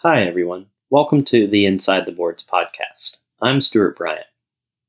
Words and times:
Hi, 0.00 0.24
everyone. 0.24 0.66
Welcome 0.90 1.24
to 1.24 1.46
the 1.46 1.64
Inside 1.64 2.04
the 2.04 2.12
Boards 2.12 2.44
podcast. 2.44 3.16
I'm 3.40 3.62
Stuart 3.62 3.96
Bryant. 3.96 4.26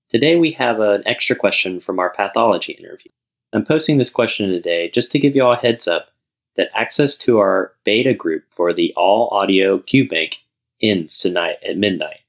Today 0.10 0.36
we 0.36 0.52
have 0.52 0.82
an 0.82 1.02
extra 1.06 1.34
question 1.34 1.80
from 1.80 1.98
our 1.98 2.10
pathology 2.10 2.74
interview. 2.74 3.10
I'm 3.54 3.64
posting 3.64 3.98
this 3.98 4.10
question 4.10 4.50
today 4.50 4.92
just 4.92 5.10
to 5.14 5.20
give 5.20 5.34
you 5.34 5.46
all 5.46 5.54
a 5.54 5.56
heads 5.56 5.88
up 5.88 6.10
that 6.58 6.72
access 6.76 7.18
to 7.20 7.38
our 7.38 7.72
beta 7.86 8.14
group 8.14 8.44
for 8.50 8.74
the 8.74 8.94
all 8.98 9.30
audio 9.30 9.80
QBank 9.80 10.34
ends 10.82 11.16
tonight 11.16 11.56
at 11.66 11.78
midnight. 11.78 12.20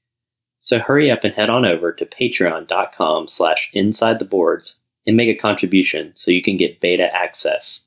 So 0.59 0.79
hurry 0.79 1.11
up 1.11 1.25
and 1.25 1.33
head 1.33 1.49
on 1.49 1.65
over 1.65 1.91
to 1.91 2.05
patreon.com 2.05 3.27
slash 3.27 3.69
inside 3.73 4.19
the 4.19 4.25
boards 4.25 4.77
and 5.05 5.17
make 5.17 5.27
a 5.27 5.37
contribution 5.37 6.13
so 6.15 6.31
you 6.31 6.41
can 6.41 6.55
get 6.55 6.79
beta 6.79 7.13
access. 7.13 7.81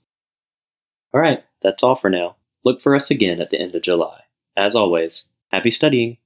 All 1.14 1.20
right, 1.22 1.42
that's 1.62 1.82
all 1.82 1.94
for 1.94 2.10
now. 2.10 2.36
Look 2.62 2.82
for 2.82 2.94
us 2.94 3.10
again 3.10 3.40
at 3.40 3.48
the 3.48 3.58
end 3.58 3.74
of 3.74 3.80
July. 3.80 4.21
As 4.56 4.76
always, 4.76 5.28
happy 5.50 5.70
studying. 5.70 6.18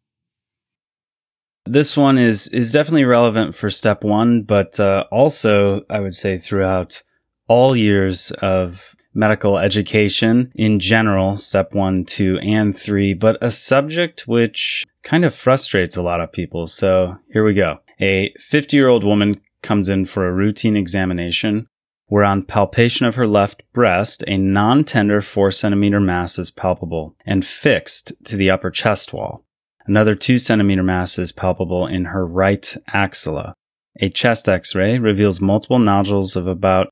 This 1.65 1.97
one 1.97 2.19
is 2.19 2.49
is 2.49 2.73
definitely 2.73 3.05
relevant 3.05 3.55
for 3.55 3.71
step 3.71 4.05
one, 4.05 4.43
but 4.43 4.79
uh, 4.79 5.05
also 5.11 5.83
I 5.91 6.01
would 6.01 6.15
say 6.15 6.39
throughout 6.39 7.03
all 7.49 7.77
years 7.77 8.31
of 8.43 8.95
medical 9.15 9.59
education 9.59 10.53
in 10.55 10.79
general, 10.79 11.37
step 11.37 11.75
one, 11.75 12.05
two, 12.05 12.39
and 12.39 12.77
three, 12.77 13.15
but 13.15 13.39
a 13.43 13.51
subject 13.51 14.29
which 14.29 14.85
kind 15.03 15.25
of 15.25 15.35
frustrates 15.35 15.97
a 15.97 16.03
lot 16.03 16.21
of 16.21 16.33
people. 16.33 16.67
So 16.67 17.17
here 17.33 17.45
we 17.45 17.55
go. 17.55 17.79
A 18.01 18.33
50 18.39 18.77
year 18.77 18.89
old 18.89 19.05
woman 19.05 19.41
comes 19.63 19.89
in 19.89 20.05
for 20.05 20.29
a 20.29 20.33
routine 20.33 20.77
examination 20.77 21.69
where 22.09 22.25
on 22.25 22.43
palpation 22.43 23.07
of 23.07 23.17
her 23.17 23.27
left 23.27 23.63
breast, 23.73 24.23
a 24.27 24.37
non-tender 24.37 25.21
four 25.21 25.51
centimeter 25.51 26.01
mass 26.01 26.39
is 26.39 26.51
palpable 26.51 27.17
and 27.25 27.45
fixed 27.45 28.13
to 28.25 28.37
the 28.37 28.51
upper 28.51 28.71
chest 28.71 29.13
wall. 29.13 29.45
Another 29.87 30.15
two 30.15 30.39
centimeter 30.39 30.83
mass 30.83 31.19
is 31.19 31.33
palpable 31.33 31.87
in 31.87 32.07
her 32.07 32.27
right 32.27 32.77
axilla. 32.93 33.55
A 34.01 34.09
chest 34.09 34.49
x-ray 34.49 34.99
reveals 34.99 35.41
multiple 35.41 35.79
nodules 35.79 36.37
of 36.37 36.47
about 36.47 36.89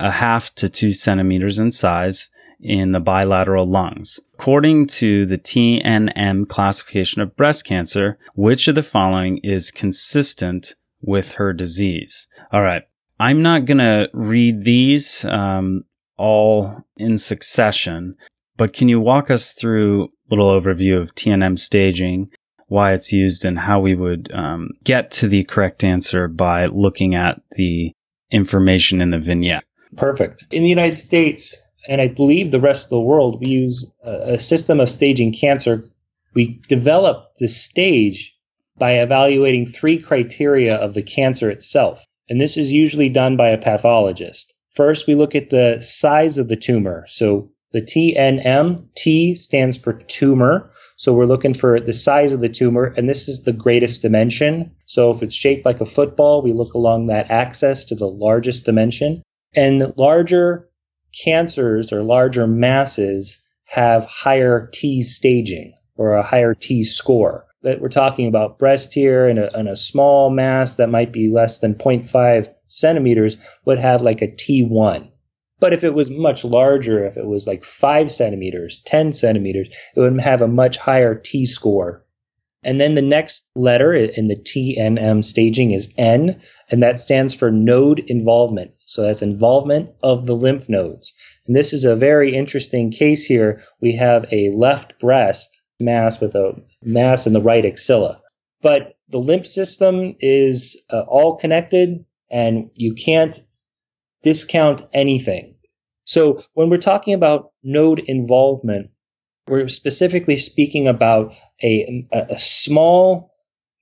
a 0.00 0.10
half 0.10 0.54
to 0.56 0.68
two 0.68 0.92
centimeters 0.92 1.58
in 1.58 1.72
size 1.72 2.30
in 2.60 2.92
the 2.92 3.00
bilateral 3.00 3.66
lungs. 3.66 4.18
According 4.34 4.86
to 4.88 5.26
the 5.26 5.38
TNM 5.38 6.48
classification 6.48 7.22
of 7.22 7.36
breast 7.36 7.64
cancer, 7.64 8.18
which 8.34 8.66
of 8.68 8.74
the 8.74 8.82
following 8.82 9.38
is 9.38 9.70
consistent 9.70 10.74
with 11.00 11.32
her 11.32 11.52
disease? 11.52 12.26
All 12.52 12.62
right. 12.62 12.82
I'm 13.20 13.42
not 13.42 13.64
going 13.64 13.78
to 13.78 14.08
read 14.12 14.62
these 14.62 15.24
um, 15.24 15.84
all 16.16 16.84
in 16.96 17.18
succession, 17.18 18.16
but 18.56 18.72
can 18.72 18.88
you 18.88 19.00
walk 19.00 19.30
us 19.30 19.52
through 19.52 20.04
a 20.04 20.08
little 20.30 20.48
overview 20.48 21.00
of 21.00 21.14
TNM 21.14 21.58
staging, 21.58 22.30
why 22.68 22.92
it's 22.92 23.12
used, 23.12 23.44
and 23.44 23.58
how 23.58 23.80
we 23.80 23.94
would 23.94 24.32
um, 24.32 24.70
get 24.84 25.10
to 25.12 25.28
the 25.28 25.44
correct 25.44 25.82
answer 25.82 26.28
by 26.28 26.66
looking 26.66 27.14
at 27.14 27.40
the 27.52 27.92
information 28.30 29.00
in 29.00 29.10
the 29.10 29.18
vignette? 29.18 29.64
Perfect. 29.96 30.46
In 30.52 30.62
the 30.62 30.68
United 30.68 30.96
States, 30.96 31.60
and 31.88 32.00
I 32.00 32.08
believe 32.08 32.50
the 32.50 32.60
rest 32.60 32.86
of 32.86 32.90
the 32.90 33.00
world, 33.00 33.40
we 33.40 33.48
use 33.48 33.90
a, 34.04 34.34
a 34.34 34.38
system 34.38 34.78
of 34.78 34.88
staging 34.88 35.32
cancer. 35.32 35.82
We 36.34 36.60
develop 36.68 37.34
the 37.38 37.48
stage 37.48 38.36
by 38.76 39.00
evaluating 39.00 39.66
three 39.66 39.98
criteria 39.98 40.76
of 40.76 40.94
the 40.94 41.02
cancer 41.02 41.50
itself 41.50 42.04
and 42.28 42.40
this 42.40 42.56
is 42.56 42.72
usually 42.72 43.08
done 43.08 43.36
by 43.36 43.48
a 43.48 43.58
pathologist. 43.58 44.54
First, 44.74 45.06
we 45.06 45.14
look 45.14 45.34
at 45.34 45.50
the 45.50 45.80
size 45.80 46.38
of 46.38 46.48
the 46.48 46.56
tumor. 46.56 47.04
So 47.08 47.50
the 47.72 47.82
TNM, 47.82 48.88
T 48.94 49.34
stands 49.34 49.76
for 49.76 49.92
tumor. 49.92 50.70
So 50.96 51.12
we're 51.12 51.26
looking 51.26 51.54
for 51.54 51.80
the 51.80 51.92
size 51.92 52.32
of 52.32 52.40
the 52.40 52.48
tumor, 52.48 52.84
and 52.84 53.08
this 53.08 53.28
is 53.28 53.44
the 53.44 53.52
greatest 53.52 54.02
dimension. 54.02 54.72
So 54.86 55.10
if 55.10 55.22
it's 55.22 55.34
shaped 55.34 55.64
like 55.64 55.80
a 55.80 55.86
football, 55.86 56.42
we 56.42 56.52
look 56.52 56.74
along 56.74 57.06
that 57.06 57.30
axis 57.30 57.86
to 57.86 57.94
the 57.94 58.08
largest 58.08 58.64
dimension. 58.64 59.22
And 59.54 59.92
larger 59.96 60.68
cancers 61.24 61.92
or 61.92 62.02
larger 62.02 62.46
masses 62.46 63.42
have 63.64 64.04
higher 64.04 64.70
T 64.72 65.02
staging 65.02 65.74
or 65.96 66.14
a 66.14 66.22
higher 66.22 66.54
T 66.54 66.84
score 66.84 67.47
that 67.62 67.80
we're 67.80 67.88
talking 67.88 68.26
about 68.26 68.58
breast 68.58 68.92
here 68.92 69.28
and 69.28 69.38
a, 69.38 69.56
and 69.56 69.68
a 69.68 69.76
small 69.76 70.30
mass 70.30 70.76
that 70.76 70.90
might 70.90 71.12
be 71.12 71.28
less 71.28 71.58
than 71.58 71.74
0.5 71.74 72.48
centimeters 72.66 73.36
would 73.64 73.78
have 73.78 74.02
like 74.02 74.22
a 74.22 74.28
T1. 74.28 75.10
But 75.60 75.72
if 75.72 75.82
it 75.82 75.94
was 75.94 76.08
much 76.08 76.44
larger, 76.44 77.04
if 77.04 77.16
it 77.16 77.26
was 77.26 77.46
like 77.46 77.64
5 77.64 78.10
centimeters, 78.10 78.80
10 78.86 79.12
centimeters, 79.12 79.68
it 79.96 80.00
would 80.00 80.20
have 80.20 80.40
a 80.40 80.48
much 80.48 80.76
higher 80.76 81.16
T 81.16 81.46
score. 81.46 82.04
And 82.62 82.80
then 82.80 82.94
the 82.94 83.02
next 83.02 83.50
letter 83.54 83.92
in 83.92 84.26
the 84.26 84.36
TNM 84.36 85.24
staging 85.24 85.70
is 85.72 85.92
N, 85.96 86.40
and 86.70 86.82
that 86.82 87.00
stands 87.00 87.34
for 87.34 87.50
node 87.50 88.00
involvement. 88.00 88.72
So 88.84 89.02
that's 89.02 89.22
involvement 89.22 89.90
of 90.02 90.26
the 90.26 90.34
lymph 90.36 90.68
nodes. 90.68 91.14
And 91.46 91.56
this 91.56 91.72
is 91.72 91.84
a 91.84 91.96
very 91.96 92.34
interesting 92.34 92.90
case 92.90 93.24
here. 93.24 93.62
We 93.80 93.92
have 93.96 94.26
a 94.32 94.50
left 94.50 94.98
breast 95.00 95.60
mass 95.80 96.20
with 96.20 96.34
a 96.34 96.60
mass 96.82 97.26
in 97.26 97.32
the 97.32 97.40
right 97.40 97.64
axilla. 97.64 98.20
But 98.62 98.96
the 99.08 99.18
lymph 99.18 99.46
system 99.46 100.16
is 100.20 100.84
uh, 100.90 101.00
all 101.00 101.36
connected 101.36 102.04
and 102.30 102.70
you 102.74 102.94
can't 102.94 103.38
discount 104.22 104.82
anything. 104.92 105.56
So 106.04 106.42
when 106.54 106.70
we're 106.70 106.78
talking 106.78 107.14
about 107.14 107.52
node 107.62 108.00
involvement, 108.00 108.90
we're 109.46 109.68
specifically 109.68 110.36
speaking 110.36 110.88
about 110.88 111.34
a, 111.62 112.06
a 112.12 112.38
small 112.38 113.32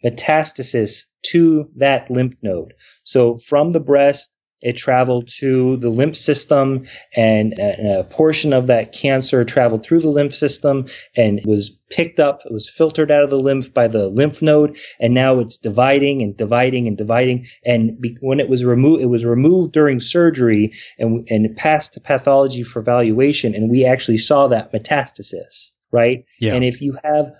metastasis 0.04 1.04
to 1.22 1.70
that 1.76 2.10
lymph 2.10 2.42
node. 2.42 2.74
So 3.02 3.36
from 3.36 3.72
the 3.72 3.80
breast 3.80 4.35
it 4.62 4.76
traveled 4.76 5.28
to 5.28 5.76
the 5.76 5.90
lymph 5.90 6.16
system, 6.16 6.86
and 7.14 7.52
a, 7.58 8.04
portion 8.04 8.52
of 8.52 8.68
that 8.68 8.92
cancer 8.92 9.44
traveled 9.44 9.84
through 9.84 10.00
the 10.00 10.08
lymph 10.08 10.34
system 10.34 10.86
and 11.14 11.40
was 11.44 11.70
picked 11.90 12.18
up. 12.18 12.42
It 12.46 12.52
was 12.52 12.68
filtered 12.68 13.10
out 13.10 13.24
of 13.24 13.30
the 13.30 13.38
lymph 13.38 13.74
by 13.74 13.88
the 13.88 14.08
lymph 14.08 14.40
node, 14.40 14.78
and 14.98 15.12
now 15.12 15.40
it's 15.40 15.58
dividing 15.58 16.22
and 16.22 16.36
dividing 16.36 16.88
and 16.88 16.96
dividing. 16.96 17.46
And 17.64 18.00
be, 18.00 18.16
when 18.20 18.40
it 18.40 18.48
was 18.48 18.64
removed, 18.64 19.02
it 19.02 19.06
was 19.06 19.24
removed 19.24 19.72
during 19.72 20.00
surgery, 20.00 20.72
and 20.98 21.26
and 21.30 21.54
passed 21.56 21.94
to 21.94 22.00
pathology 22.00 22.62
for 22.62 22.80
evaluation, 22.80 23.54
and 23.54 23.70
we 23.70 23.84
actually 23.84 24.18
saw 24.18 24.48
that 24.48 24.72
metastasis, 24.72 25.72
right? 25.92 26.24
Yeah. 26.40 26.54
And 26.54 26.64
if 26.64 26.80
you 26.80 26.96
have 27.04 27.32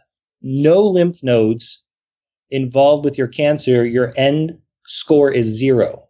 no 0.42 0.82
lymph 0.88 1.22
nodes 1.22 1.82
involved 2.50 3.04
with 3.04 3.16
your 3.16 3.28
cancer, 3.28 3.86
your 3.86 4.12
N 4.16 4.60
score 4.84 5.32
is 5.32 5.46
zero 5.46 6.05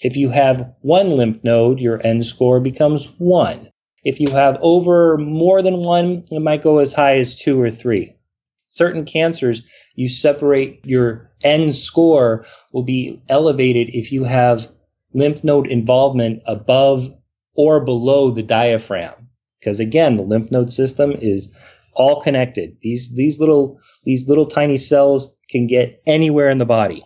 if 0.00 0.16
you 0.16 0.28
have 0.28 0.74
one 0.80 1.10
lymph 1.10 1.42
node, 1.42 1.80
your 1.80 2.00
N 2.04 2.22
score 2.22 2.60
becomes 2.60 3.06
one. 3.18 3.70
If 4.04 4.20
you 4.20 4.30
have 4.30 4.58
over 4.60 5.16
more 5.16 5.62
than 5.62 5.78
one, 5.78 6.24
it 6.30 6.40
might 6.40 6.62
go 6.62 6.78
as 6.78 6.92
high 6.92 7.16
as 7.16 7.40
two 7.40 7.60
or 7.60 7.70
three. 7.70 8.16
Certain 8.60 9.04
cancers, 9.04 9.66
you 9.94 10.08
separate 10.08 10.84
your 10.84 11.32
N 11.42 11.72
score 11.72 12.44
will 12.72 12.82
be 12.82 13.22
elevated 13.28 13.94
if 13.94 14.12
you 14.12 14.24
have 14.24 14.70
lymph 15.14 15.42
node 15.42 15.66
involvement 15.66 16.42
above 16.46 17.08
or 17.56 17.84
below 17.84 18.30
the 18.30 18.42
diaphragm. 18.42 19.30
Because 19.58 19.80
again, 19.80 20.16
the 20.16 20.22
lymph 20.22 20.52
node 20.52 20.70
system 20.70 21.12
is 21.12 21.56
all 21.94 22.20
connected. 22.20 22.76
These, 22.80 23.16
these 23.16 23.40
little, 23.40 23.80
these 24.04 24.28
little 24.28 24.46
tiny 24.46 24.76
cells 24.76 25.34
can 25.50 25.66
get 25.66 26.02
anywhere 26.06 26.50
in 26.50 26.58
the 26.58 26.66
body. 26.66 27.00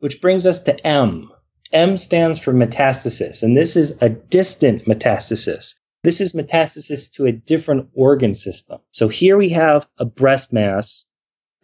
Which 0.00 0.20
brings 0.20 0.46
us 0.46 0.64
to 0.64 0.84
M. 0.84 1.30
M 1.72 1.96
stands 1.96 2.38
for 2.38 2.52
metastasis, 2.52 3.42
and 3.42 3.56
this 3.56 3.76
is 3.76 4.02
a 4.02 4.08
distant 4.08 4.84
metastasis. 4.84 5.74
This 6.04 6.20
is 6.20 6.32
metastasis 6.34 7.12
to 7.12 7.26
a 7.26 7.32
different 7.32 7.90
organ 7.94 8.34
system. 8.34 8.80
So 8.90 9.08
here 9.08 9.36
we 9.36 9.50
have 9.50 9.86
a 9.98 10.04
breast 10.04 10.52
mass, 10.52 11.06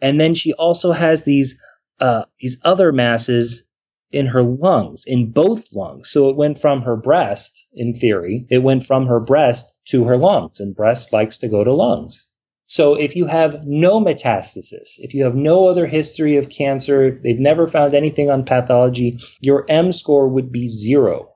and 0.01 0.19
then 0.19 0.33
she 0.33 0.53
also 0.53 0.91
has 0.91 1.23
these 1.23 1.61
uh, 1.99 2.25
these 2.39 2.57
other 2.63 2.91
masses 2.91 3.67
in 4.11 4.25
her 4.27 4.41
lungs, 4.41 5.03
in 5.05 5.31
both 5.31 5.73
lungs. 5.73 6.09
So 6.09 6.29
it 6.29 6.37
went 6.37 6.57
from 6.57 6.81
her 6.83 6.95
breast, 6.95 7.67
in 7.73 7.93
theory, 7.93 8.45
it 8.49 8.63
went 8.63 8.85
from 8.85 9.07
her 9.07 9.19
breast 9.19 9.81
to 9.89 10.05
her 10.05 10.17
lungs, 10.17 10.59
and 10.59 10.75
breast 10.75 11.13
likes 11.13 11.37
to 11.39 11.47
go 11.47 11.63
to 11.63 11.73
lungs. 11.73 12.25
So 12.71 12.93
if 12.93 13.15
you 13.15 13.25
have 13.25 13.65
no 13.65 13.99
metastasis, 13.99 14.99
if 14.99 15.15
you 15.15 15.23
have 15.23 15.35
no 15.35 15.69
other 15.69 15.87
history 15.87 16.37
of 16.37 16.51
cancer, 16.51 17.01
if 17.01 17.23
they've 17.23 17.39
never 17.39 17.65
found 17.65 17.95
anything 17.95 18.29
on 18.29 18.45
pathology, 18.45 19.17
your 19.39 19.65
M 19.67 19.91
score 19.91 20.27
would 20.29 20.51
be 20.51 20.67
zero. 20.67 21.33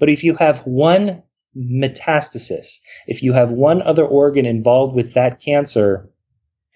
But 0.00 0.08
if 0.08 0.24
you 0.24 0.34
have 0.34 0.66
one 0.66 1.22
metastasis, 1.56 2.80
if 3.06 3.22
you 3.22 3.32
have 3.32 3.52
one 3.52 3.80
other 3.80 4.04
organ 4.04 4.44
involved 4.44 4.92
with 4.92 5.14
that 5.14 5.40
cancer, 5.40 6.10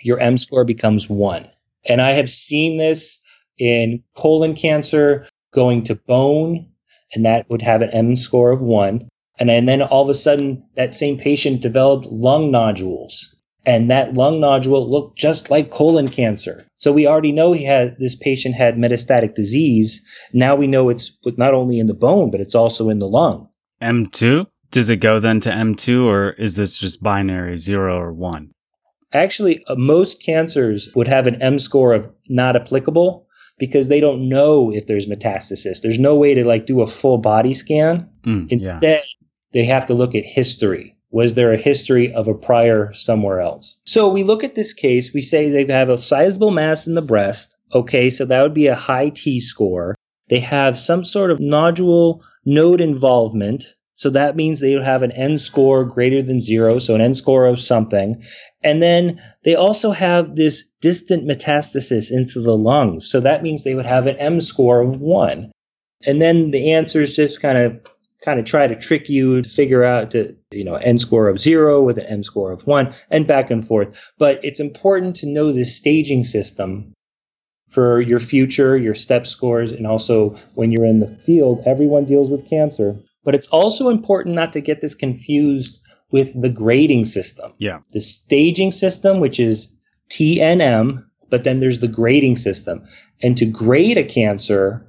your 0.00 0.20
M 0.20 0.38
score 0.38 0.64
becomes 0.64 1.10
one. 1.10 1.48
And 1.84 2.00
I 2.00 2.12
have 2.12 2.30
seen 2.30 2.76
this 2.76 3.20
in 3.58 4.04
colon 4.14 4.54
cancer 4.54 5.26
going 5.52 5.82
to 5.82 5.96
bone, 5.96 6.70
and 7.12 7.24
that 7.24 7.50
would 7.50 7.62
have 7.62 7.82
an 7.82 7.90
M 7.90 8.14
score 8.14 8.52
of 8.52 8.62
one. 8.62 9.08
And 9.36 9.48
then 9.68 9.82
all 9.82 10.04
of 10.04 10.10
a 10.10 10.14
sudden, 10.14 10.64
that 10.76 10.94
same 10.94 11.18
patient 11.18 11.60
developed 11.60 12.06
lung 12.06 12.52
nodules 12.52 13.35
and 13.66 13.90
that 13.90 14.16
lung 14.16 14.40
nodule 14.40 14.88
looked 14.88 15.18
just 15.18 15.50
like 15.50 15.70
colon 15.70 16.08
cancer. 16.08 16.66
So 16.76 16.92
we 16.92 17.06
already 17.06 17.32
know 17.32 17.52
he 17.52 17.64
had 17.64 17.96
this 17.98 18.14
patient 18.14 18.54
had 18.54 18.76
metastatic 18.76 19.34
disease. 19.34 20.06
Now 20.32 20.54
we 20.54 20.68
know 20.68 20.88
it's 20.88 21.18
not 21.36 21.52
only 21.52 21.80
in 21.80 21.88
the 21.88 21.94
bone, 21.94 22.30
but 22.30 22.40
it's 22.40 22.54
also 22.54 22.88
in 22.88 23.00
the 23.00 23.08
lung. 23.08 23.48
M2? 23.82 24.46
Does 24.70 24.88
it 24.88 24.96
go 24.98 25.18
then 25.18 25.40
to 25.40 25.50
M2 25.50 26.04
or 26.04 26.30
is 26.30 26.54
this 26.54 26.78
just 26.78 27.02
binary, 27.02 27.56
zero 27.56 27.98
or 27.98 28.12
one? 28.12 28.52
Actually, 29.12 29.62
uh, 29.66 29.74
most 29.76 30.24
cancers 30.24 30.88
would 30.94 31.08
have 31.08 31.26
an 31.26 31.42
M 31.42 31.58
score 31.58 31.92
of 31.92 32.10
not 32.28 32.56
applicable 32.56 33.26
because 33.58 33.88
they 33.88 34.00
don't 34.00 34.28
know 34.28 34.72
if 34.72 34.86
there's 34.86 35.06
metastasis. 35.06 35.80
There's 35.82 35.98
no 35.98 36.16
way 36.16 36.34
to 36.34 36.46
like 36.46 36.66
do 36.66 36.82
a 36.82 36.86
full 36.86 37.18
body 37.18 37.54
scan. 37.54 38.10
Mm, 38.24 38.50
Instead, 38.50 39.00
yeah. 39.00 39.26
they 39.52 39.64
have 39.64 39.86
to 39.86 39.94
look 39.94 40.14
at 40.14 40.24
history. 40.24 40.95
Was 41.10 41.34
there 41.34 41.52
a 41.52 41.56
history 41.56 42.12
of 42.12 42.28
a 42.28 42.34
prior 42.34 42.92
somewhere 42.92 43.40
else? 43.40 43.78
So 43.84 44.08
we 44.08 44.24
look 44.24 44.44
at 44.44 44.54
this 44.54 44.72
case, 44.72 45.14
we 45.14 45.22
say 45.22 45.50
they 45.50 45.72
have 45.72 45.88
a 45.88 45.98
sizable 45.98 46.50
mass 46.50 46.86
in 46.86 46.94
the 46.94 47.02
breast. 47.02 47.56
Okay, 47.72 48.10
so 48.10 48.24
that 48.24 48.42
would 48.42 48.54
be 48.54 48.66
a 48.66 48.74
high 48.74 49.10
T 49.10 49.40
score. 49.40 49.94
They 50.28 50.40
have 50.40 50.76
some 50.76 51.04
sort 51.04 51.30
of 51.30 51.40
nodule 51.40 52.24
node 52.44 52.80
involvement. 52.80 53.64
So 53.94 54.10
that 54.10 54.36
means 54.36 54.60
they 54.60 54.74
would 54.74 54.84
have 54.84 55.02
an 55.02 55.12
N 55.12 55.38
score 55.38 55.84
greater 55.84 56.22
than 56.22 56.42
zero, 56.42 56.78
so 56.78 56.94
an 56.94 57.00
N 57.00 57.14
score 57.14 57.46
of 57.46 57.58
something. 57.58 58.22
And 58.62 58.82
then 58.82 59.22
they 59.42 59.54
also 59.54 59.90
have 59.92 60.34
this 60.34 60.70
distant 60.82 61.26
metastasis 61.26 62.12
into 62.12 62.40
the 62.40 62.56
lungs. 62.56 63.08
So 63.08 63.20
that 63.20 63.42
means 63.42 63.64
they 63.64 63.74
would 63.74 63.86
have 63.86 64.06
an 64.06 64.16
M 64.16 64.40
score 64.40 64.82
of 64.82 65.00
one. 65.00 65.50
And 66.04 66.20
then 66.20 66.50
the 66.50 66.72
answers 66.72 67.16
just 67.16 67.40
kind 67.40 67.56
of 67.56 67.80
kind 68.24 68.38
of 68.38 68.46
try 68.46 68.66
to 68.66 68.76
trick 68.76 69.08
you 69.08 69.42
to 69.42 69.48
figure 69.48 69.84
out 69.84 70.12
to 70.12 70.36
you 70.50 70.64
know 70.64 70.74
n 70.74 70.98
score 70.98 71.28
of 71.28 71.38
zero 71.38 71.82
with 71.82 71.98
an 71.98 72.06
m 72.06 72.22
score 72.22 72.52
of 72.52 72.66
one 72.66 72.94
and 73.10 73.26
back 73.26 73.50
and 73.50 73.66
forth. 73.66 74.12
But 74.18 74.44
it's 74.44 74.60
important 74.60 75.16
to 75.16 75.26
know 75.26 75.52
this 75.52 75.76
staging 75.76 76.24
system 76.24 76.92
for 77.68 78.00
your 78.00 78.20
future 78.20 78.76
your 78.76 78.94
step 78.94 79.26
scores 79.26 79.72
and 79.72 79.86
also 79.86 80.30
when 80.54 80.70
you're 80.70 80.84
in 80.84 81.00
the 81.00 81.08
field 81.08 81.60
everyone 81.66 82.04
deals 82.04 82.30
with 82.30 82.48
cancer. 82.48 82.96
But 83.24 83.34
it's 83.34 83.48
also 83.48 83.88
important 83.88 84.36
not 84.36 84.52
to 84.52 84.60
get 84.60 84.80
this 84.80 84.94
confused 84.94 85.82
with 86.12 86.40
the 86.40 86.48
grading 86.48 87.06
system. 87.06 87.52
Yeah. 87.58 87.80
The 87.92 88.00
staging 88.00 88.70
system 88.70 89.20
which 89.20 89.40
is 89.40 89.80
tnm 90.10 91.04
but 91.28 91.44
then 91.44 91.60
there's 91.60 91.80
the 91.80 91.88
grading 91.88 92.36
system. 92.36 92.84
And 93.22 93.36
to 93.38 93.46
grade 93.46 93.98
a 93.98 94.04
cancer 94.04 94.86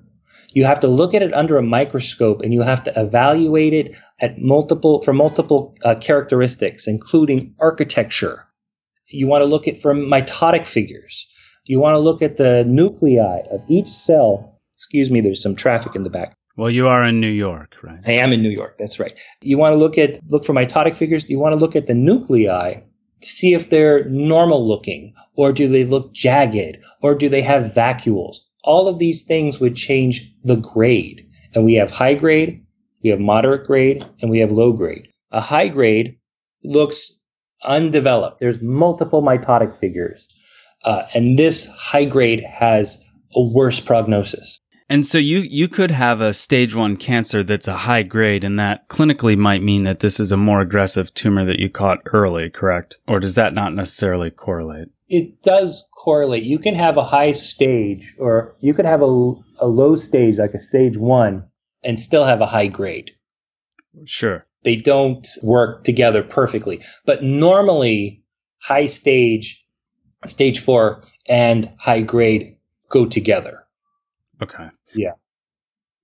you 0.50 0.66
have 0.66 0.80
to 0.82 0.88
look 0.88 1.14
at 1.14 1.22
it 1.22 1.34
under 1.34 1.58
a 1.58 1.64
microscope 1.64 2.42
and 2.42 2.54
you 2.54 2.62
have 2.62 2.84
to 2.84 2.94
evaluate 3.00 3.74
it 3.74 3.96
at 4.20 4.40
multiple 4.40 5.02
for 5.02 5.14
multiple 5.14 5.76
uh, 5.84 5.96
characteristics, 5.96 6.88
including 6.88 7.56
architecture. 7.60 8.46
You 9.08 9.28
want 9.28 9.42
to 9.42 9.46
look 9.46 9.68
at 9.68 9.82
from 9.82 10.06
mitotic 10.06 10.68
figures. 10.68 11.28
You 11.66 11.80
want 11.80 11.96
to 11.96 12.00
look 12.00 12.22
at 12.22 12.38
the 12.38 12.64
nuclei 12.66 13.40
of 13.52 13.62
each 13.70 13.88
cell. 13.88 14.60
Excuse 14.76 15.12
me, 15.12 15.22
there's 15.22 15.42
some 15.42 15.56
traffic 15.56 15.96
in 15.96 16.04
the 16.04 16.10
back. 16.10 16.34
Well, 16.56 16.72
you 16.72 16.88
are 16.88 17.04
in 17.04 17.20
New 17.20 17.30
York, 17.30 17.76
right? 17.84 18.00
I 18.06 18.14
am 18.14 18.32
in 18.34 18.42
New 18.42 18.50
York. 18.50 18.78
That's 18.78 19.00
right. 19.00 19.18
You 19.42 19.58
want 19.58 19.74
to 19.74 19.78
look 19.78 19.98
at 19.98 20.20
look 20.28 20.46
for 20.46 20.54
mitotic 20.54 20.96
figures. 20.96 21.30
You 21.30 21.40
want 21.40 21.54
to 21.54 21.60
look 21.60 21.76
at 21.76 21.88
the 21.88 21.94
nuclei 21.94 22.82
to 23.22 23.28
see 23.28 23.54
if 23.54 23.70
they're 23.70 24.06
normal 24.06 24.68
looking 24.68 25.14
or 25.36 25.52
do 25.52 25.68
they 25.68 25.84
look 25.84 26.14
jagged 26.14 26.78
or 27.02 27.16
do 27.16 27.30
they 27.30 27.42
have 27.42 27.74
vacuoles 27.74 28.38
all 28.68 28.90
of 28.90 29.00
these 29.00 29.24
things 29.26 29.60
would 29.60 29.76
change 29.76 30.30
the 30.44 30.58
grade. 30.58 31.26
And 31.56 31.64
we 31.64 31.76
have 31.76 31.90
high 31.90 32.16
grade, 32.16 32.66
we 33.02 33.10
have 33.12 33.20
moderate 33.20 33.66
grade, 33.66 34.06
and 34.22 34.30
we 34.30 34.40
have 34.40 34.52
low 34.52 34.74
grade. 34.74 35.08
A 35.32 35.40
high 35.40 35.70
grade 35.70 36.18
looks 36.66 37.18
undeveloped. 37.64 38.42
There's 38.42 38.62
multiple 38.62 39.24
mitotic 39.24 39.78
figures. 39.78 40.28
Uh, 40.84 41.04
and 41.14 41.40
this 41.40 41.68
high 41.68 42.06
grade 42.06 42.44
has 42.44 43.04
a 43.34 43.42
worse 43.42 43.80
prognosis. 43.80 44.60
And 44.90 45.06
so 45.06 45.18
you 45.18 45.40
you 45.40 45.68
could 45.68 45.92
have 45.92 46.22
a 46.22 46.34
stage 46.34 46.74
1 46.74 46.98
cancer 46.98 47.44
that's 47.44 47.68
a 47.68 47.78
high 47.78 48.04
grade 48.04 48.44
and 48.44 48.58
that 48.58 48.88
clinically 48.88 49.38
might 49.38 49.62
mean 49.62 49.84
that 49.84 50.00
this 50.00 50.20
is 50.20 50.32
a 50.32 50.38
more 50.38 50.62
aggressive 50.62 51.14
tumor 51.14 51.46
that 51.46 51.60
you 51.60 51.70
caught 51.70 52.00
early, 52.14 52.50
correct? 52.50 53.00
Or 53.08 53.20
does 53.20 53.36
that 53.36 53.54
not 53.54 53.74
necessarily 53.74 54.32
correlate? 54.32 54.88
it 55.10 55.42
does 55.42 55.88
correlate. 55.94 56.44
You 56.44 56.60
can 56.60 56.76
have 56.76 56.98
a 56.98 57.04
high 57.04 57.32
stage, 57.32 58.14
or 58.20 58.56
you 58.60 58.74
could 58.74 58.86
have 58.86 59.02
a, 59.02 59.34
a 59.60 59.68
low 59.68 59.96
stage, 59.96 60.38
like 60.38 60.54
a 60.54 60.60
stage 60.60 60.98
one, 60.98 61.48
and 61.84 62.00
still 62.00 62.26
have 62.26 62.42
a 62.42 62.46
high 62.46 62.68
grade. 62.68 63.12
Sure. 64.06 64.46
They 64.64 64.76
don't 64.76 65.26
work 65.44 65.84
together 65.84 66.24
perfectly. 66.24 66.84
But 67.06 67.24
normally, 67.24 68.24
high 68.60 68.86
stage, 68.86 69.66
stage 70.26 70.60
four, 70.60 71.04
and 71.28 71.72
high 71.80 72.02
grade 72.02 72.52
go 72.90 73.06
together. 73.06 73.66
Okay. 74.42 74.70
Yeah. 74.94 75.14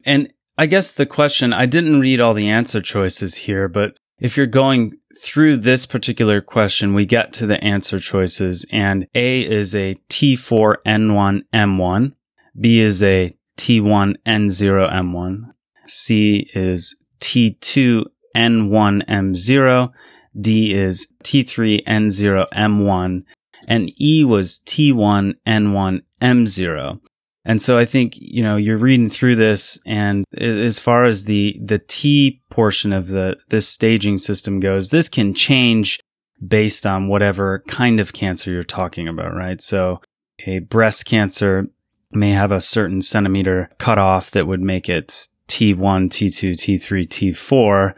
And 0.05 0.31
I 0.57 0.65
guess 0.65 0.93
the 0.93 1.05
question, 1.05 1.53
I 1.53 1.65
didn't 1.65 1.99
read 1.99 2.19
all 2.19 2.33
the 2.33 2.49
answer 2.49 2.81
choices 2.81 3.35
here, 3.35 3.67
but 3.67 3.97
if 4.19 4.37
you're 4.37 4.45
going 4.45 4.97
through 5.21 5.57
this 5.57 5.85
particular 5.85 6.41
question, 6.41 6.93
we 6.93 7.05
get 7.05 7.33
to 7.33 7.45
the 7.45 7.61
answer 7.63 7.99
choices 7.99 8.65
and 8.71 9.07
A 9.15 9.41
is 9.41 9.75
a 9.75 9.95
T4N1M1, 10.09 12.13
B 12.59 12.79
is 12.79 13.03
a 13.03 13.35
T1N0M1, 13.57 15.53
C 15.87 16.49
is 16.53 16.95
T2N1M0, 17.19 19.91
D 20.39 20.73
is 20.73 21.07
T3N0M1, 21.23 23.23
and 23.67 23.91
E 24.01 24.23
was 24.23 24.61
T1N1M0. 24.65 26.99
And 27.45 27.61
so 27.61 27.77
I 27.77 27.85
think, 27.85 28.13
you 28.17 28.41
know, 28.41 28.55
you're 28.55 28.77
reading 28.77 29.09
through 29.09 29.35
this 29.35 29.79
and 29.85 30.25
as 30.37 30.79
far 30.79 31.03
as 31.03 31.25
the, 31.25 31.59
the 31.61 31.79
T 31.79 32.41
portion 32.49 32.93
of 32.93 33.09
the, 33.09 33.37
this 33.49 33.67
staging 33.67 34.17
system 34.17 34.59
goes, 34.59 34.89
this 34.89 35.09
can 35.09 35.33
change 35.33 35.99
based 36.45 36.85
on 36.85 37.07
whatever 37.07 37.63
kind 37.67 37.99
of 37.99 38.13
cancer 38.13 38.51
you're 38.51 38.63
talking 38.63 39.07
about, 39.07 39.35
right? 39.35 39.61
So 39.61 40.01
a 40.45 40.59
breast 40.59 41.05
cancer 41.05 41.67
may 42.11 42.31
have 42.31 42.51
a 42.51 42.61
certain 42.61 43.01
centimeter 43.01 43.69
cutoff 43.77 44.31
that 44.31 44.47
would 44.47 44.61
make 44.61 44.87
it 44.87 45.27
T1, 45.47 46.09
T2, 46.09 46.51
T3, 46.51 47.07
T4 47.07 47.95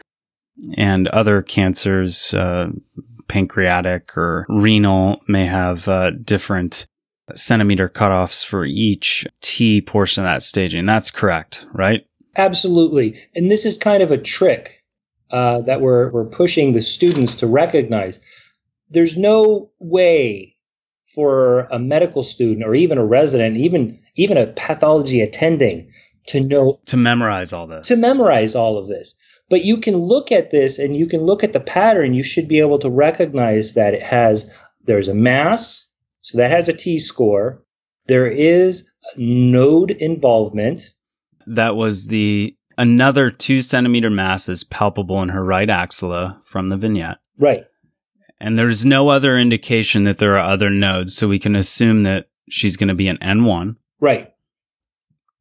and 0.76 1.06
other 1.08 1.42
cancers, 1.42 2.34
uh, 2.34 2.68
pancreatic 3.28 4.16
or 4.16 4.46
renal 4.48 5.20
may 5.28 5.46
have 5.46 5.88
uh, 5.88 6.10
different 6.10 6.86
centimeter 7.34 7.88
cutoffs 7.88 8.44
for 8.44 8.64
each 8.64 9.26
T 9.40 9.80
portion 9.80 10.24
of 10.24 10.28
that 10.28 10.42
staging. 10.42 10.86
That's 10.86 11.10
correct, 11.10 11.66
right? 11.72 12.06
Absolutely. 12.36 13.18
And 13.34 13.50
this 13.50 13.64
is 13.64 13.78
kind 13.78 14.02
of 14.02 14.10
a 14.10 14.18
trick 14.18 14.84
uh, 15.30 15.62
that 15.62 15.80
we're, 15.80 16.10
we're 16.10 16.26
pushing 16.26 16.72
the 16.72 16.82
students 16.82 17.36
to 17.36 17.46
recognize. 17.46 18.20
There's 18.90 19.16
no 19.16 19.70
way 19.80 20.54
for 21.14 21.60
a 21.72 21.78
medical 21.78 22.22
student 22.22 22.64
or 22.64 22.74
even 22.74 22.98
a 22.98 23.06
resident, 23.06 23.56
even 23.56 23.98
even 24.16 24.36
a 24.36 24.46
pathology 24.46 25.20
attending, 25.20 25.90
to 26.26 26.40
know 26.46 26.78
to 26.86 26.96
memorize 26.96 27.52
all 27.52 27.66
this. 27.66 27.86
To 27.88 27.96
memorize 27.96 28.54
all 28.54 28.78
of 28.78 28.86
this. 28.86 29.14
But 29.48 29.64
you 29.64 29.78
can 29.78 29.96
look 29.96 30.32
at 30.32 30.50
this 30.50 30.78
and 30.78 30.96
you 30.96 31.06
can 31.06 31.22
look 31.22 31.44
at 31.44 31.52
the 31.52 31.60
pattern. 31.60 32.14
You 32.14 32.22
should 32.22 32.48
be 32.48 32.60
able 32.60 32.78
to 32.80 32.90
recognize 32.90 33.74
that 33.74 33.94
it 33.94 34.02
has 34.02 34.52
there's 34.84 35.08
a 35.08 35.14
mass, 35.14 35.85
so 36.26 36.38
that 36.38 36.50
has 36.50 36.68
a 36.68 36.72
T 36.72 36.98
score. 36.98 37.62
There 38.08 38.26
is 38.26 38.90
node 39.16 39.92
involvement. 39.92 40.82
That 41.46 41.76
was 41.76 42.08
the 42.08 42.56
another 42.76 43.30
two 43.30 43.62
centimeter 43.62 44.10
mass 44.10 44.48
is 44.48 44.64
palpable 44.64 45.22
in 45.22 45.28
her 45.28 45.44
right 45.44 45.70
axilla 45.70 46.40
from 46.44 46.68
the 46.68 46.76
vignette. 46.76 47.18
Right. 47.38 47.64
And 48.40 48.58
there's 48.58 48.84
no 48.84 49.08
other 49.08 49.38
indication 49.38 50.02
that 50.02 50.18
there 50.18 50.36
are 50.36 50.50
other 50.52 50.68
nodes, 50.68 51.14
so 51.14 51.28
we 51.28 51.38
can 51.38 51.54
assume 51.54 52.02
that 52.02 52.26
she's 52.50 52.76
going 52.76 52.88
to 52.88 52.94
be 52.94 53.06
an 53.06 53.18
N1. 53.18 53.76
Right. 54.00 54.32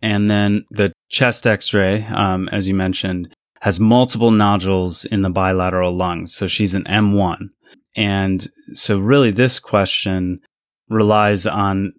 And 0.04 0.30
then 0.30 0.66
the 0.70 0.94
chest 1.10 1.48
x 1.48 1.74
ray, 1.74 2.06
um, 2.06 2.48
as 2.50 2.68
you 2.68 2.76
mentioned, 2.76 3.34
has 3.62 3.80
multiple 3.80 4.30
nodules 4.30 5.04
in 5.06 5.24
the 5.24 5.32
bilateral 5.32 5.98
lungs. 5.98 6.36
So 6.36 6.46
she's 6.46 6.76
an 6.76 6.84
M1. 6.84 7.50
And 7.96 8.48
so, 8.74 9.00
really, 9.00 9.32
this 9.32 9.60
question 9.60 10.42
relies 10.90 11.46
on 11.46 11.94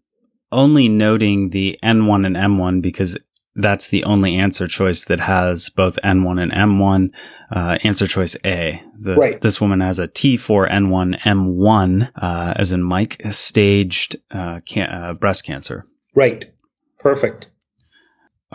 only 0.52 0.88
noting 0.88 1.50
the 1.50 1.78
N1 1.83 2.26
and 2.26 2.37
M1 2.37 2.83
because 2.83 3.19
that's 3.57 3.88
the 3.88 4.05
only 4.05 4.37
answer 4.37 4.66
choice 4.69 5.05
that 5.05 5.21
has 5.21 5.71
both 5.71 5.99
N1 6.05 6.40
and 6.43 6.52
M1. 6.52 7.11
Uh, 7.50 7.78
answer 7.83 8.07
choice 8.07 8.37
A. 8.45 8.83
The, 8.99 9.16
right. 9.16 9.40
This 9.40 9.61
woman 9.61 9.81
has 9.81 9.99
a 9.99 10.09
T4 10.09 10.71
N1 10.71 11.21
M1, 11.21 12.11
uh, 12.23 12.55
as 12.57 12.73
in 12.73 12.83
Mike, 12.83 13.21
staged 13.31 14.16
uh, 14.31 14.61
can- 14.66 14.90
uh, 14.90 15.14
breast 15.14 15.45
cancer. 15.45 15.87
Right. 16.14 16.52
Perfect. 16.99 17.50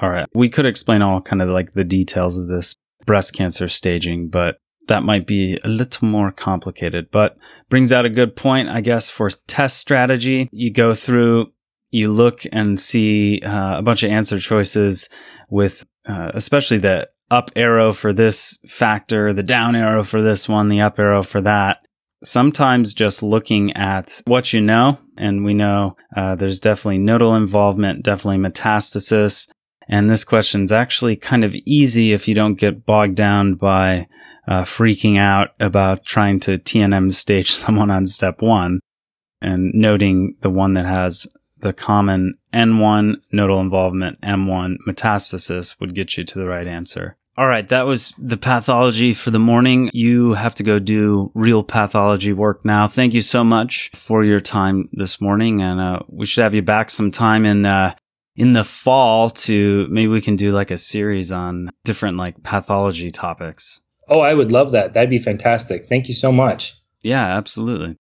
All 0.01 0.09
right. 0.09 0.27
We 0.33 0.50
could 0.50 0.65
explain 0.65 1.01
all 1.01 1.21
kind 1.21 1.41
of 1.41 1.50
like 1.50 1.73
the 1.73 1.83
details 1.83 2.38
of 2.38 2.47
this 2.47 2.75
breast 3.05 3.33
cancer 3.33 3.67
staging, 3.67 4.29
but 4.29 4.57
that 4.88 5.03
might 5.03 5.27
be 5.27 5.59
a 5.63 5.67
little 5.67 6.07
more 6.07 6.31
complicated, 6.31 7.09
but 7.11 7.38
brings 7.69 7.91
out 7.91 8.05
a 8.05 8.09
good 8.09 8.35
point, 8.35 8.69
I 8.69 8.81
guess, 8.81 9.09
for 9.09 9.29
test 9.47 9.77
strategy. 9.77 10.50
You 10.51 10.71
go 10.71 10.93
through, 10.93 11.51
you 11.91 12.11
look 12.11 12.43
and 12.51 12.79
see 12.79 13.41
uh, 13.41 13.79
a 13.79 13.81
bunch 13.81 14.03
of 14.03 14.11
answer 14.11 14.39
choices 14.39 15.09
with, 15.50 15.85
uh, 16.07 16.31
especially 16.33 16.79
the 16.79 17.09
up 17.29 17.51
arrow 17.55 17.93
for 17.93 18.11
this 18.11 18.59
factor, 18.67 19.33
the 19.33 19.43
down 19.43 19.75
arrow 19.75 20.03
for 20.03 20.21
this 20.21 20.50
one, 20.50 20.69
the 20.69 20.81
up 20.81 21.00
arrow 21.00 21.23
for 21.23 21.41
that. 21.41 21.85
Sometimes 22.23 22.93
just 22.93 23.23
looking 23.23 23.73
at 23.73 24.21
what 24.25 24.53
you 24.53 24.61
know, 24.61 25.00
and 25.17 25.43
we 25.43 25.53
know 25.55 25.95
uh, 26.15 26.35
there's 26.35 26.59
definitely 26.59 27.00
nodal 27.00 27.35
involvement, 27.35 28.03
definitely 28.03 28.38
metastasis, 28.38 29.50
and 29.88 30.09
this 30.09 30.23
question 30.23 30.63
is 30.63 30.71
actually 30.71 31.15
kind 31.15 31.43
of 31.43 31.55
easy 31.65 32.13
if 32.13 32.27
you 32.27 32.35
don't 32.35 32.55
get 32.55 32.85
bogged 32.85 33.15
down 33.15 33.55
by 33.55 34.07
uh, 34.47 34.61
freaking 34.61 35.17
out 35.17 35.50
about 35.59 36.05
trying 36.05 36.39
to 36.41 36.57
TNM 36.57 37.13
stage 37.13 37.51
someone 37.51 37.91
on 37.91 38.05
step 38.05 38.41
one 38.41 38.79
and 39.41 39.73
noting 39.73 40.35
the 40.41 40.50
one 40.50 40.73
that 40.73 40.85
has 40.85 41.27
the 41.59 41.73
common 41.73 42.35
N1 42.53 43.15
nodal 43.31 43.59
involvement, 43.59 44.19
M1 44.21 44.77
metastasis 44.88 45.79
would 45.79 45.95
get 45.95 46.17
you 46.17 46.23
to 46.23 46.39
the 46.39 46.47
right 46.47 46.67
answer. 46.67 47.17
All 47.38 47.47
right, 47.47 47.67
that 47.69 47.85
was 47.85 48.13
the 48.17 48.35
pathology 48.35 49.13
for 49.13 49.31
the 49.31 49.39
morning. 49.39 49.89
You 49.93 50.33
have 50.33 50.53
to 50.55 50.63
go 50.63 50.79
do 50.79 51.31
real 51.33 51.63
pathology 51.63 52.33
work 52.33 52.65
now. 52.65 52.89
Thank 52.89 53.13
you 53.13 53.21
so 53.21 53.43
much 53.43 53.89
for 53.95 54.25
your 54.25 54.41
time 54.41 54.89
this 54.91 55.21
morning, 55.21 55.61
and 55.61 55.79
uh, 55.79 56.00
we 56.09 56.25
should 56.25 56.43
have 56.43 56.53
you 56.53 56.61
back 56.61 56.89
sometime 56.89 57.45
in 57.45 57.65
uh, 57.65 57.95
in 58.41 58.53
the 58.53 58.63
fall 58.63 59.29
to 59.29 59.86
maybe 59.91 60.07
we 60.07 60.19
can 60.19 60.36
do 60.36 60.51
like 60.51 60.71
a 60.71 60.77
series 60.77 61.31
on 61.31 61.69
different 61.83 62.17
like 62.17 62.41
pathology 62.41 63.12
topics. 63.12 63.81
Oh, 64.07 64.21
I 64.21 64.33
would 64.33 64.51
love 64.51 64.71
that. 64.71 64.93
That'd 64.93 65.12
be 65.12 65.19
fantastic. 65.19 65.86
Thank 65.86 66.07
you 66.07 66.15
so 66.15 66.31
much. 66.31 66.74
Yeah, 67.03 67.38
absolutely. 67.38 67.89